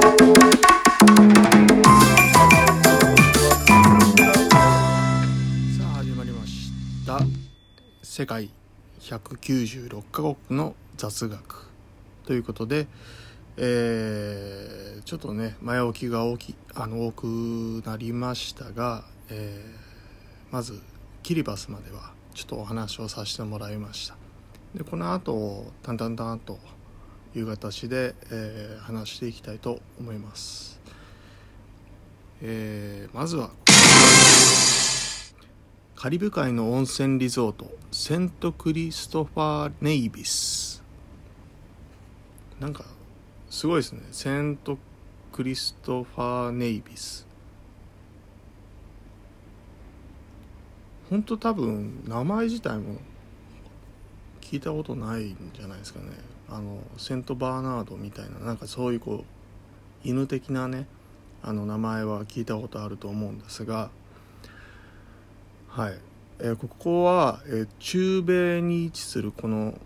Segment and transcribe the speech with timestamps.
[0.00, 0.06] さ
[5.84, 6.72] あ始まりまし
[7.06, 7.20] た。
[8.02, 8.48] 世界
[9.00, 11.66] 196カ国の雑学
[12.24, 12.86] ということで、
[13.58, 17.24] えーちょっとね前置きが大きあの多く
[17.84, 20.80] なりましたが、えーまず
[21.22, 24.16] キリバスまではちょっとお話をさせてもらいました。
[24.74, 26.58] でこの後タンタンタンと
[27.34, 30.80] いう形で、えー話していきたいと思います、
[32.42, 33.50] えーまずは
[35.94, 40.82] カリブ海の温泉リゾートセントクリストファー・ネイビス。
[42.58, 42.84] なんか
[43.50, 44.00] すごいですね。
[44.10, 44.78] セント
[45.30, 47.26] クリストファー・ネイビス。
[51.10, 52.96] 本当多分名前自体も
[54.50, 56.06] 聞いたことないんじゃないですかね。
[56.48, 60.88] あのセントバーナードみたいななんかそういうこう犬的なね
[61.40, 63.90] あの名前は聞いたことあると思うんですが
[65.68, 65.98] はい、
[66.40, 69.78] えーここは、えー中米に位置するこの、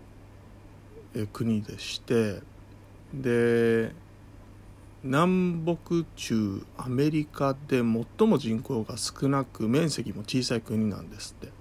[1.13, 2.41] えー国でして
[3.13, 3.91] で
[5.03, 7.83] 南北中アメリカで
[8.17, 11.53] 最も人口が少なく面積も小さい国なんですって。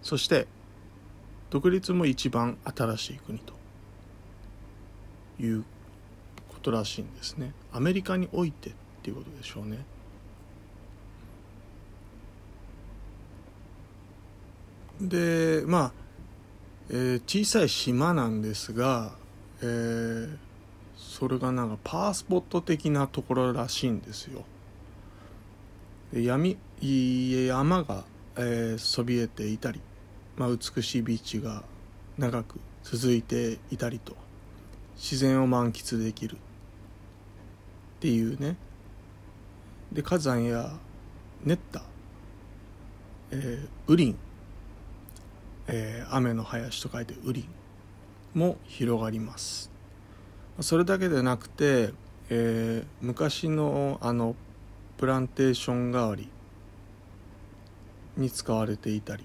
[0.00, 0.46] そして
[1.50, 3.54] 独立も一番新しい国と
[5.40, 5.64] いう
[6.48, 7.52] ことらしいんですね。
[7.72, 9.84] アメリカにおいてっていうことでしょうね。
[15.00, 15.92] でまあ、
[16.90, 19.12] えー小さい島なんですが、
[19.62, 20.36] えー
[20.96, 24.44] それがなんかパワースポット的なところらしいんですよ。
[26.12, 28.04] で闇山が、
[28.36, 29.80] えーそびえていたり、
[30.38, 31.64] まあ、美しいビーチが
[32.16, 34.16] 長く続いていたりと
[34.96, 36.38] 自然を満喫できるっ
[38.00, 38.56] ていうね。
[39.92, 40.70] で火山や
[41.44, 41.84] 熱帯、
[43.32, 44.16] えー、雨林
[45.66, 47.48] えー雨の林と書いて雨林
[48.34, 49.70] も広がります。
[50.60, 51.92] それだけでなくて、
[52.30, 54.36] えー昔のあの
[54.98, 56.28] プランテーション代わり
[58.16, 59.24] に使われていたり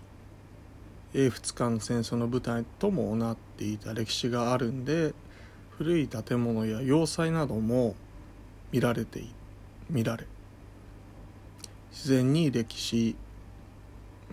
[1.14, 5.14] 英仏間戦争の舞台ともなっていた歴史があるんで
[5.78, 7.96] 古い建物や要塞なども
[8.72, 9.24] 見られて
[9.90, 10.26] 見られ
[11.92, 13.16] 自然に歴史、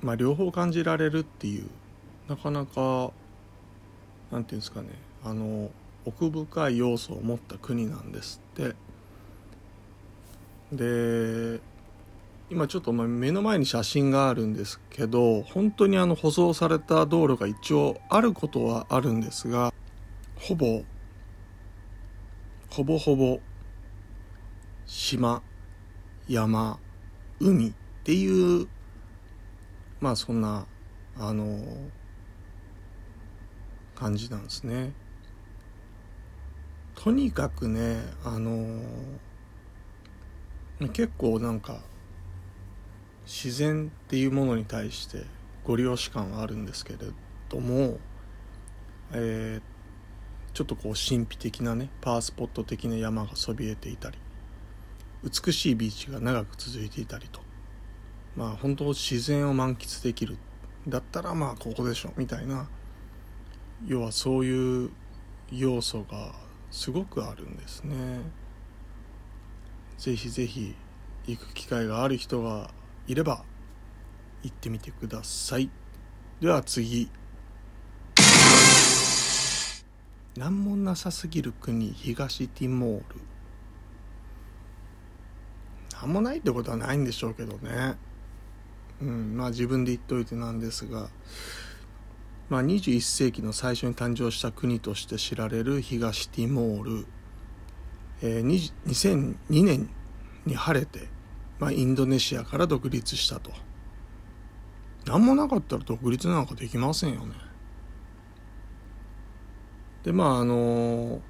[0.00, 1.66] まあ、両方感じられるっていう
[2.28, 3.10] なかなか
[4.30, 4.88] なんていうんですかね
[5.22, 5.70] あの
[6.06, 8.74] 奥深い要素を持った国なんですって。
[10.72, 11.60] で
[12.52, 19.72] 今ちょっと目の前に写真があるんですけど本当にあの舗装された道路が一応あることはあるんですが
[20.34, 20.82] ほぼ
[22.68, 23.38] ほぼほぼ
[24.84, 25.42] 島
[26.28, 26.80] 山
[27.38, 27.72] 海っ
[28.02, 28.66] ていう
[30.00, 30.66] まあそんな
[31.20, 31.62] あの
[33.94, 34.92] 感じなんですね。
[36.96, 38.80] とにかくねあの
[40.88, 41.80] 結構なんか
[43.26, 45.24] 自然っていうものに対して
[45.64, 46.98] ご利用し感はあるんですけれ
[47.48, 47.98] ども、
[49.12, 49.70] えー
[50.52, 54.18] ちょっとこう神秘的なねパワースポット的な山がそびえていたり
[55.22, 57.40] 美しいビーチが長く続いていたりと
[58.36, 60.38] まあ本当自然を満喫できる
[60.88, 62.68] だったらまあここでしょみたいな
[63.86, 64.90] 要はそういう
[65.52, 66.32] 要素が
[66.70, 68.20] すごくあるんですね。
[69.98, 70.74] ぜひぜひ
[71.26, 72.70] 行く機会がある人が
[73.10, 73.42] いれば
[74.42, 75.68] 行ってみてください。
[76.40, 77.10] では次。
[80.36, 83.04] 何もなさすぎる国東ティモール。
[86.00, 87.96] 何もないってことはないんでしょうけどね。
[89.02, 91.08] うんまあ自分で言っといてなんですが。
[92.48, 97.06] まあ、21世紀の最初に誕生した国として知られる東ティモール、
[98.22, 99.88] えー2002年
[100.46, 101.08] に晴れて、
[101.60, 103.52] まあ、インドネシアから独立したと。
[105.06, 107.34] 何もなかったら独立なんかできませんよね。
[110.04, 111.20] でまああの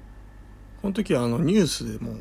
[0.81, 2.15] この時はあのニュースでも、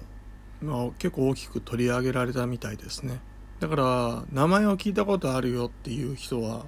[0.61, 3.21] まあ、結構大きく取り上げられたみたいですね。
[3.61, 6.67] だから名前を聞いたことあるよっていう人は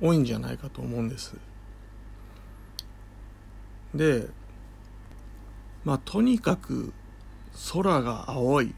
[0.00, 1.36] 多いんじゃないかと思うんです。
[3.94, 4.28] で
[5.84, 6.94] まあとにかく
[7.72, 8.74] 空が青い。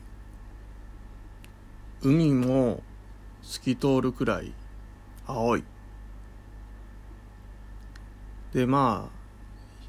[2.05, 2.83] 海も
[3.43, 4.53] 透き通るくらい
[5.27, 5.65] 青い。
[8.53, 9.25] でまあ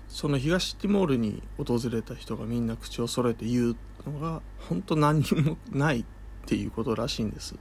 [0.08, 3.76] その東ティモールに訪れた人がみんな口を揃えて言う
[4.10, 6.06] のが本当何にもないっ
[6.46, 7.56] ていうことらしいんです。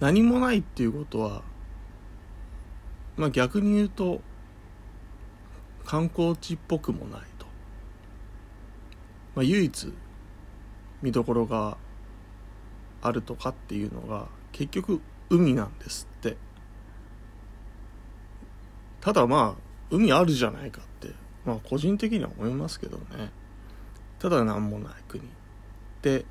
[0.00, 1.42] 何もないっていうことは
[3.16, 4.20] まあ逆に言うと
[5.84, 7.46] 観光地っぽくもないと、
[9.34, 9.92] まあ、唯一
[11.02, 11.76] 見どころが
[13.04, 16.36] あるとかっていうのが結局海なんですって。
[19.00, 21.14] ただまあ海あるじゃないかって
[21.44, 23.30] まあ個人的には思いますけどね。
[24.18, 25.26] ただ何もない国っ
[26.00, 26.24] て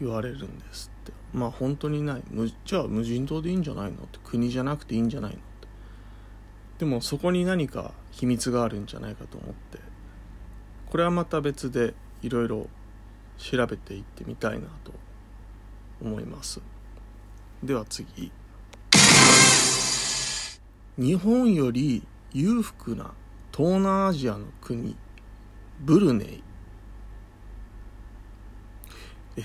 [0.00, 1.12] 言われるんですって。
[1.32, 2.22] まあ本当にない。
[2.64, 4.20] じゃあ無人島でいいんじゃないのって。
[4.22, 5.68] 国じゃなくていいんじゃないのって。
[6.78, 9.80] でもそこに何か秘密があるんじゃないかと思って。
[10.86, 12.68] これはまた別でいろいろ
[13.36, 14.92] 調べていってみたいなと
[16.00, 16.60] 思います。
[17.62, 18.32] では次。
[20.96, 23.12] 日本より裕福な
[23.56, 24.96] 東南アジアの国
[25.80, 26.42] ブルネイ。
[29.36, 29.44] えー、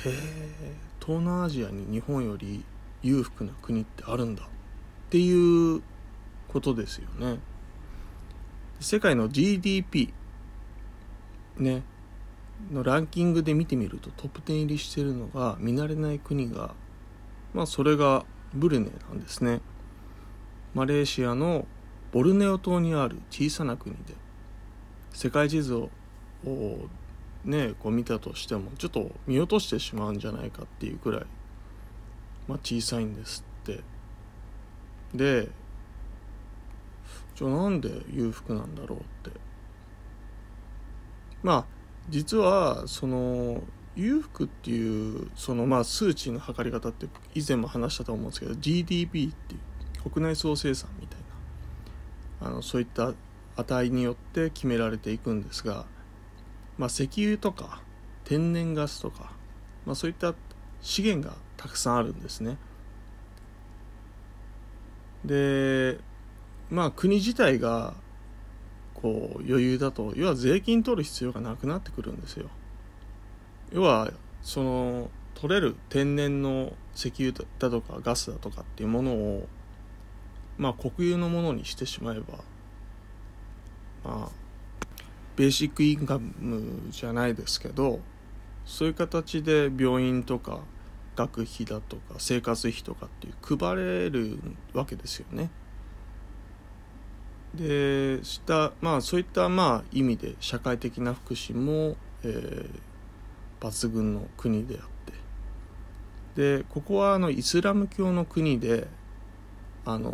[0.99, 2.65] 東南アジアに日本より
[3.03, 4.47] 裕福な国ってあるんだっ
[5.09, 5.81] ていう
[6.47, 7.39] ことですよね。
[8.79, 10.13] 世界の GDP
[11.57, 11.83] ね。
[12.71, 16.73] のランキングで見てみるとトップ10入りしてるのが見慣れない国が
[17.53, 19.61] まあそれがブルネなんですね。
[20.73, 21.67] マレーシアの
[22.11, 24.15] ボルネオ島にある小さな国で
[25.13, 25.89] 世界地図を
[27.45, 31.25] ねこう見たとしてもちょっと見落としてしまうんじゃないかっていうくらい、
[32.47, 33.81] まあ、小さいんですって。
[35.13, 35.49] で
[37.35, 39.39] じゃあなんで裕福なんだろうって。
[41.43, 41.65] まあ
[42.09, 43.61] 実はその
[43.95, 49.57] 裕福っていうそのまあ数値の測り方って以前も話したと思うんですけど GDP ってい
[50.05, 51.19] う国内総生産みたい
[52.41, 53.13] なあのそういった
[53.55, 55.85] 値によって決められていくんですが、
[56.77, 57.81] まあ、石油とか
[58.25, 59.31] 天然ガスとか、
[59.85, 60.33] まあ、そういった
[60.81, 62.57] 資源がたくさんあるんですね。
[65.23, 65.99] で
[66.69, 67.93] まあ国自体が
[68.93, 72.49] こう余裕だと要は税金取る必要がなくなってくるんですよ。
[73.71, 74.11] 要は
[74.41, 79.47] その取れる天然の石油だとかガスだとかっていうものを
[80.57, 82.43] まあ国有のものにしてしまえば
[84.03, 84.29] まあ
[85.35, 87.99] ベーシックインカムじゃないですけど
[88.65, 90.59] そういう形で病院とか
[91.15, 94.39] 学費だとか生活費とかっていう配れる
[94.73, 95.49] わけですよね。
[97.53, 104.87] でしたまあそういったまあ意味で社会的な福祉も、えー、抜群の国であっ
[106.35, 106.57] て。
[106.59, 108.87] でここはあのイスラム教の国で
[109.85, 110.13] あの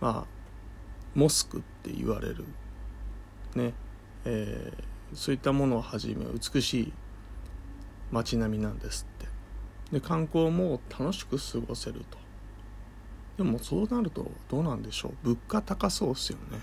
[0.00, 0.36] まあ
[1.14, 2.44] モスクって言われる
[3.54, 3.72] ね、
[4.26, 6.92] えー、そういったものをはじめ美しい
[8.12, 9.26] 街並みなんですって。
[9.92, 12.25] で観光も楽しく過ごせると。
[13.36, 15.12] でもそうなるとどうなんでしょう。
[15.22, 16.58] 物価高そうですよね。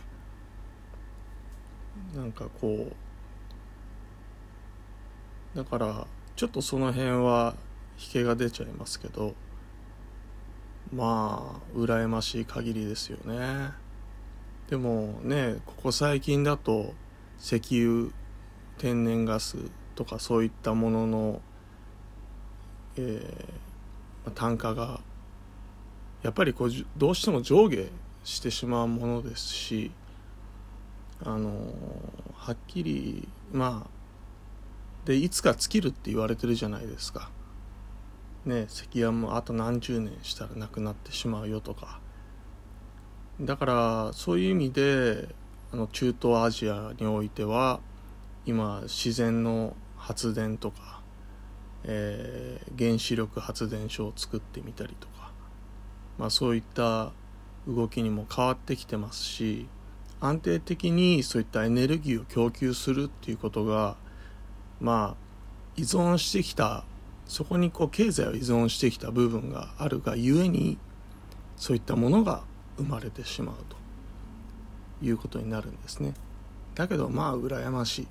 [2.15, 2.91] なんかこ
[5.53, 7.55] うだからちょっとその辺は
[7.99, 9.35] 引けが出ちゃいますけど
[10.91, 13.71] まあ羨ましい限りですよね。
[14.67, 16.93] でもねここ最近だと
[17.39, 18.11] 石油
[18.79, 19.57] 天然ガス
[19.93, 21.41] とかそういったものの、
[22.97, 25.01] えー、単価が
[26.23, 27.85] やっぱりこうどうしても上下
[28.23, 29.91] してしまうものですし
[31.23, 31.51] あの
[32.35, 33.89] はっきりまあ
[35.05, 37.29] でいつか尽きるって言われてるじゃないですか。
[38.45, 41.99] ね石油もあと何十年したらなくなってしまうよとか
[43.39, 45.29] だからそういう意味で
[45.71, 47.79] あの中東アジアにおいては
[48.45, 51.01] 今自然の発電とか、
[51.85, 55.31] えー、原子力発電所を作ってみたりとか
[56.17, 57.11] まあ、そういった
[57.67, 59.67] 動きにも変わってきてますし
[60.19, 63.95] 安定的にそういったエネルギーを供給するっていうことが
[64.79, 65.23] まあ
[65.75, 66.85] 依存してきた
[67.25, 70.77] そこにこう経済を依存してきた部分があるがゆえに
[71.57, 72.43] そういったものが
[72.77, 73.77] 生まれてしまうと
[75.05, 76.13] いうことになるんですね。
[76.75, 78.07] だけどまあ羨ましい、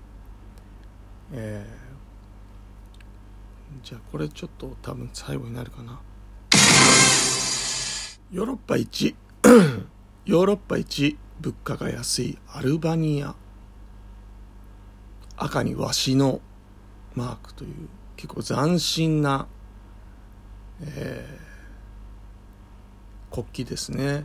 [1.32, 6.00] えー、じゃあこれちょっと多分最後になるかな。
[8.32, 9.14] ヨーロッパ一
[10.24, 13.34] ヨーロッパ一物価が安いアルバニア。
[15.36, 16.40] 赤にワシの
[17.14, 19.48] マークという結構斬新な、
[20.80, 24.24] えー、国旗ですね。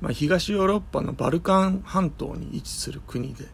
[0.00, 3.46] まあ、東ヨーロッパのバルカン半島に位置する国で。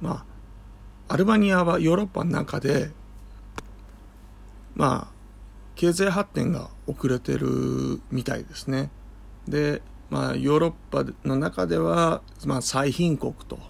[0.00, 0.24] ま
[1.08, 2.90] あアルバニアはヨーロッパの中で
[4.74, 5.17] まあ
[5.78, 8.90] 経済発展が遅れてるみたいですね。
[9.46, 9.80] で
[10.10, 13.60] まあヨーロッパの中では、まあ、最貧国と、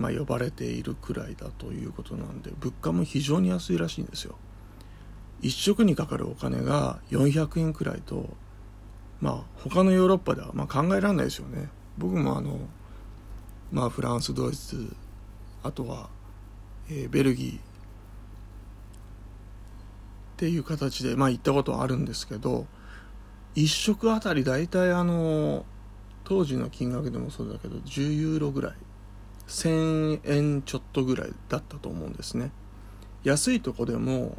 [0.00, 4.34] まあ、呼ばれているくらいだということなんで物価も非常に安いらしいんですよ。
[5.40, 8.28] 一食にかかるお金が400円くらいと
[9.20, 11.68] まあ他のヨーロッパではま考えられないですよね。
[11.98, 12.58] 僕もあの
[13.70, 14.92] まあフランスドイツ
[15.62, 16.10] あとは、
[16.88, 17.69] えー、ベルギー
[20.40, 22.66] っていう形でまあ行ったことはあるんですけど
[23.56, 25.66] 1食あたり大体あの
[26.24, 28.72] 当時の金額でもそうだけど10ユーロぐらい。
[29.48, 32.52] 1000円ちょっとぐらいだったと思うんですね。
[33.22, 34.38] 安いとこでも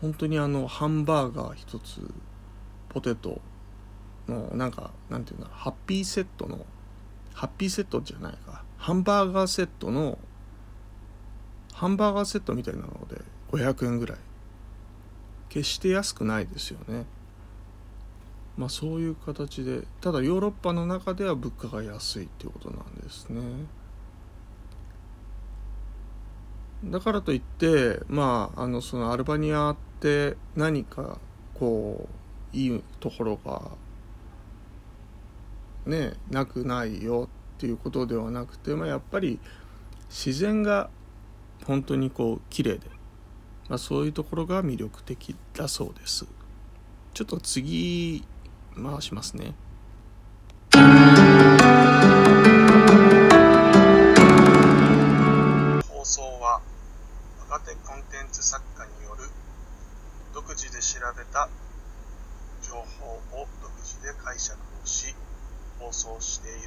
[0.00, 2.00] 本当にあのハンバーガー1つ
[2.88, 3.42] ポテト
[4.28, 6.64] のなんかなんていうんだろうハッピーセットの
[7.34, 8.62] ハッピーセットじゃないか。
[8.78, 10.16] ハンバーガーセットの
[11.74, 14.18] ハンバーガーセットみたいなので500円ぐらい。
[15.56, 17.06] 決して安くないですよね。
[18.58, 23.40] まあそういう形でただヨーロッパの中では物価が安いっていうことなんですね。
[26.84, 31.18] だからといってまああのそのアルバニアって何か
[31.54, 32.06] こ
[32.52, 33.70] ういいところが
[35.86, 39.38] ねなくないよっていうことではなくて、まあ、やっぱり
[40.10, 40.90] 自然が
[41.64, 42.95] 本当にこう綺麗で、
[43.68, 46.26] まあ、そういうところが魅力的だそうです。
[47.14, 48.24] ちょっと次
[48.74, 49.54] 回しますね。
[55.88, 56.60] 放送は
[57.48, 59.24] 若手コンテンツ作家による
[60.34, 61.48] 独自で調べた
[62.62, 65.14] 情報を独自で解釈をし
[65.78, 66.58] 放送している